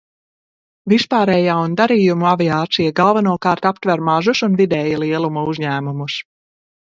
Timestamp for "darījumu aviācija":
1.81-2.93